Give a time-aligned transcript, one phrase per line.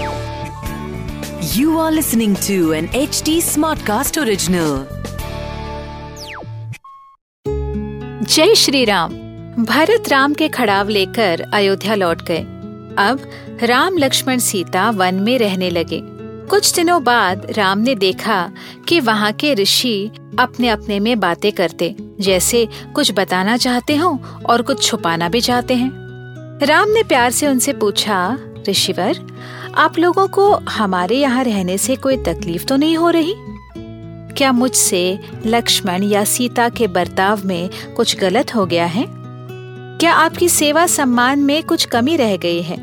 [1.56, 4.78] You are listening to an HD Smartcast original.
[8.26, 9.12] जय श्री राम
[9.64, 12.38] भरत राम के खड़ाव लेकर अयोध्या लौट गए।
[12.98, 13.30] अब
[13.62, 16.00] राम लक्ष्मण सीता वन में रहने लगे।
[16.46, 18.50] कुछ दिनों बाद राम ने देखा
[18.88, 24.18] कि वहाँ के ऋषि अपने अपने में बातें करते। जैसे कुछ बताना चाहते हो
[24.50, 26.03] और कुछ छुपाना भी चाहते हैं।
[26.62, 28.38] राम ने प्यार से उनसे पूछा,
[28.68, 29.18] ऋषिवर,
[29.74, 33.34] आप लोगों को हमारे यहाँ रहने से कोई तकलीफ़ तो नहीं हो रही?
[34.36, 39.06] क्या मुझसे लक्ष्मण या सीता के बर्ताव में कुछ गलत हो गया है?
[39.98, 42.76] क्या आपकी सेवा सम्मान में कुछ कमी रह गई है?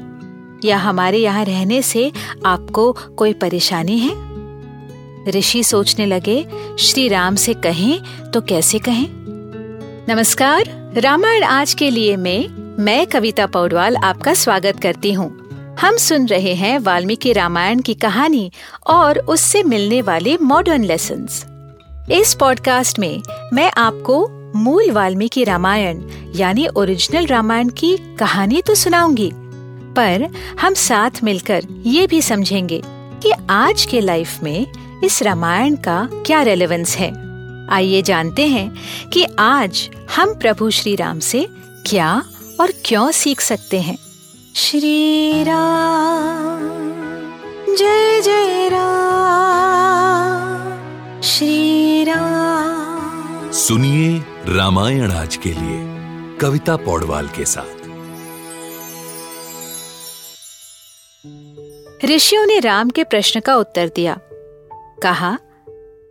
[0.65, 2.11] या हमारे यहाँ रहने से
[2.45, 4.13] आपको कोई परेशानी है?
[5.29, 6.47] ऋषि सोचने लगे,
[6.79, 8.01] श्री राम से कहें
[8.31, 9.07] तो कैसे कहें?
[10.09, 16.25] नमस्कार, रामायण आज के लिए में मैं कविता पौडवाल आपका स्वागत करती हूँ। हम सुन
[16.25, 18.51] रहे हैं वाल्मीकि रामायण की कहानी
[18.87, 21.27] और उससे मिलने वाले मॉडर्न लेसन
[22.11, 23.21] इस पॉडकास्ट में
[23.53, 24.17] मैं आपको
[24.55, 26.01] मूल वाल्मीकि रामायण,
[26.35, 29.31] यानी ओरिजिनल रामायण की कहानी तो सुनाऊँगी,
[29.95, 30.27] पर
[30.61, 34.67] हम साथ मिलकर ये भी समझेंगे कि आज के लाइफ में
[35.03, 37.13] इस रामायण का क्या रेलेवेंस है।
[37.69, 38.69] आइए जानते हैं
[39.09, 41.47] कि आज हम प्रभु श्री राम से
[41.85, 42.23] क्या
[42.61, 43.97] और क्यों सीख सकते हैं?
[44.55, 50.81] श्री राम जय जय राम
[51.21, 54.23] श्री राम। सुनिए
[54.55, 55.79] रामायण आज के लिए
[56.37, 57.81] कविता पौडवाल के साथ।
[62.05, 64.19] ऋषियों ने राम के प्रश्न का उत्तर दिया।
[65.03, 65.37] कहा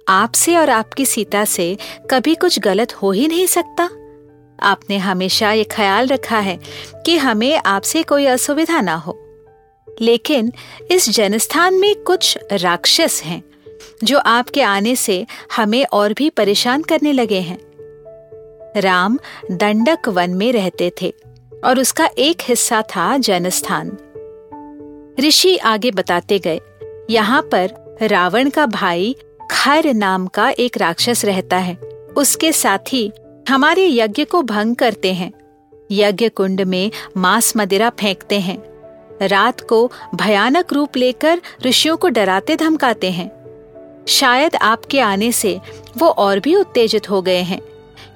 [0.08, 1.78] आपसे और आपकी सीता से
[2.10, 3.90] कभी कुछ गलत हो ही नहीं सकता।
[4.62, 6.58] आपने हमेशा ये ख्याल रखा है
[7.06, 9.18] कि हमें आपसे कोई असुविधा ना हो।
[10.00, 10.52] लेकिन
[10.90, 13.42] इस जनस्थान में कुछ राक्षस हैं,
[14.04, 15.26] जो आपके आने से
[15.56, 17.58] हमें और भी परेशान करने लगे हैं।
[18.76, 19.18] राम
[19.50, 21.14] दंडक वन में रहते थे
[21.64, 23.96] और उसका एक हिस्सा था जनस्थान।
[25.20, 26.60] ऋषि आगे बताते गए,
[27.10, 29.16] यहाँ पर रावण का भाई
[29.50, 31.74] खर नाम का एक राक्षस रहता है,
[32.16, 33.12] उसके साथी
[33.50, 35.32] हमारे यज्ञ को भंग करते हैं।
[35.90, 38.58] यज्ञ कुंड में मांस मदिरा फेंकते हैं।
[39.22, 43.30] रात को भयानक रूप लेकर ऋषियों को डराते धमकाते हैं।
[44.08, 45.60] शायद आपके आने से
[45.98, 47.60] वो और भी उत्तेजित हो गए हैं,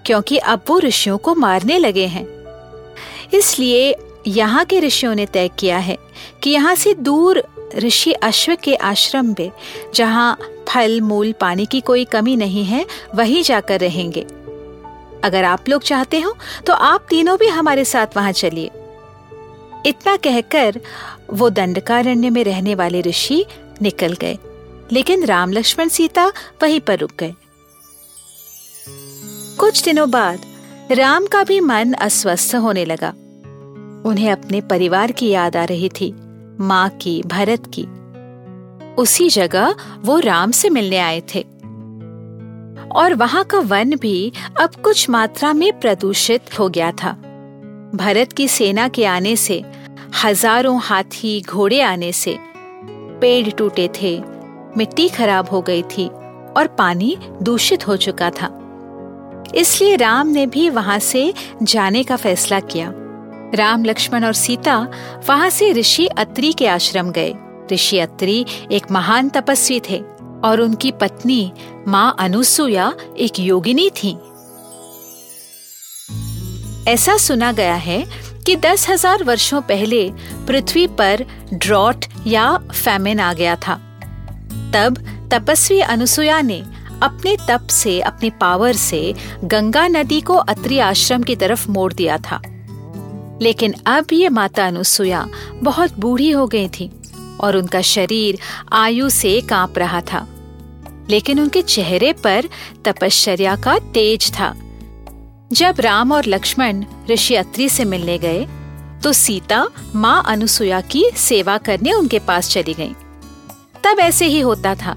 [0.07, 2.27] क्योंकि अब वो ऋषियों को मारने लगे हैं।
[3.35, 3.95] इसलिए
[4.27, 5.99] यहाँ के ऋषियों ने तय किया है
[6.43, 7.43] कि यहाँ से दूर
[7.77, 9.51] ऋषि अश्व के आश्रम में,
[9.95, 14.27] जहाँ फल, मूल, पानी की कोई कमी नहीं है, वहीं जाकर रहेंगे।
[15.25, 16.37] अगर आप लोग चाहते हो
[16.67, 18.71] तो आप तीनों भी हमारे साथ वहाँ चलिए।
[19.87, 20.81] इतना कहकर
[21.33, 23.45] वो दंडकारण्य में रहने वाले ऋषि
[23.83, 24.39] निकल गए,
[24.93, 26.27] लेकिन राम लक्ष्मण सीता
[26.63, 27.35] वहीं पर रुक गए।
[29.59, 30.41] कुछ दिनों बाद
[30.91, 33.09] राम का भी मन अस्वस्थ होने लगा।
[34.05, 36.13] उन्हें अपने परिवार की याद आ रही थी,
[36.61, 37.87] माँ की, भरत की।
[38.95, 41.45] उसी जगह वो राम से मिलने आए थे।
[42.97, 47.13] और वहाँ का वन भी अब कुछ मात्रा में प्रदूषित हो गया था।
[47.95, 49.63] भरत की सेना के आने से,
[50.25, 52.37] हज़ारों हाथी घोड़े आने से,
[53.21, 54.19] पेड़ टूटे थे,
[54.77, 56.07] मिट्टी खराब हो गई थी
[56.57, 58.51] और पानी दूषित हो चुका था।
[59.55, 61.33] इसलिए राम ने भी वहाँ से
[61.63, 62.93] जाने का फैसला किया।
[63.55, 64.77] राम, लक्ष्मण और सीता
[65.29, 67.35] वहाँ से ऋषि अत्री के आश्रम गए।
[67.73, 70.03] ऋषि अत्री एक महान तपस्वी थे।
[70.45, 71.53] और उनकी पत्नी
[71.89, 74.17] माँ अनुसुया एक योगिनी थी।
[76.89, 78.05] ऐसा सुना गया है
[78.47, 80.11] कि दस हज़ार वर्षों पहले
[80.47, 83.75] पृथ्वी पर ड्रॉट या फैमिन आ गया था।
[84.75, 84.99] तब
[85.33, 86.59] तपस्वी अनुसुया ने
[87.03, 92.19] अपने तप से, अपने पावर से गंगा नदी को अत्रि आश्रम की तरफ़ मोड़ दिया
[92.19, 92.41] था।
[93.43, 95.27] लेकिन अब ये माता अनुसुया
[95.63, 96.91] बहुत बूढ़ी हो गई थी
[97.41, 98.39] और उनका शरीर
[98.73, 100.27] आयु से काँप रहा था।
[101.11, 102.49] लेकिन उनके चेहरे पर
[102.85, 104.55] तपश्चर्या का तेज था।
[105.53, 108.47] जब राम और लक्ष्मण ऋषि अत्रि से मिलने गए
[109.03, 112.93] तो सीता माँ अनुसुया की सेवा करने उनके पास चली गईं।
[113.85, 114.97] तब ऐसे ही होता था।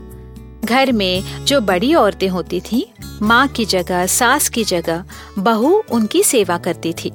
[0.65, 2.83] घर में जो बड़ी औरतें होती थीं,
[3.21, 5.03] माँ की जगह सास की जगह
[5.39, 7.11] बहू उनकी सेवा करती थी।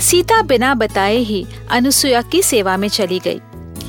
[0.00, 3.40] सीता बिना बताए ही अनुसुया की सेवा में चली गई।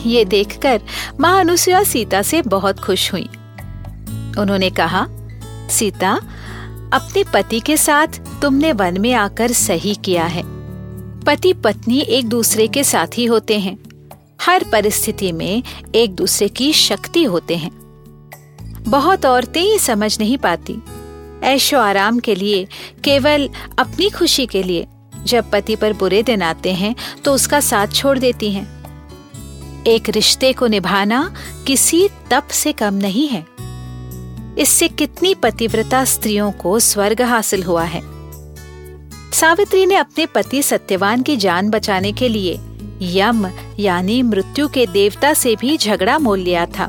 [0.05, 0.81] ये देखकर
[1.19, 3.29] माँ अनुसुया सीता से बहुत खुश हुई।
[4.37, 5.07] उन्होंने कहा,
[5.69, 6.19] सीता,
[6.93, 8.07] अपने पति के साथ
[8.41, 10.43] तुमने वन में आकर सही किया है।
[11.21, 13.77] पति पत्नी एक दूसरे के साथी होते हैं।
[14.41, 15.63] हर परिस्थिति में
[15.95, 17.71] एक दूसरे की शक्ति होते हैं।
[18.87, 20.77] बहुत औरतें ये समझ नहीं पाती।
[21.43, 22.67] ऐशो आराम के लिए,
[23.03, 23.49] केवल
[23.79, 24.87] अपनी खुशी के लिए,
[25.23, 26.95] जब पति पर बुरे दिन आते हैं
[27.25, 28.77] तो उसका साथ छोड़ देती हैं।
[29.87, 31.33] एक रिश्ते को निभाना
[31.67, 33.45] किसी तप से कम नहीं है।
[34.57, 38.01] इससे कितनी पतिव्रता स्त्रियों को स्वर्ग हासिल हुआ है।
[39.31, 42.59] सावित्री ने अपने पति सत्यवान की जान बचाने के लिए
[43.01, 46.87] यम यानी मृत्यु के देवता से भी झगड़ा मोल लिया था।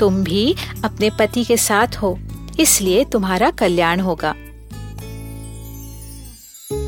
[0.00, 0.54] तुम भी
[0.84, 2.18] अपने पति के साथ हो,
[2.60, 4.34] इसलिए तुम्हारा कल्याण होगा।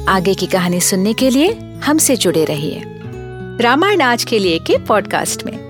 [0.08, 1.52] आगे की कहानी सुनने के लिए
[1.84, 2.82] हमसे जुड़े रहिए।
[3.60, 5.69] रामायण आज के लिए के पॉडकास्ट में।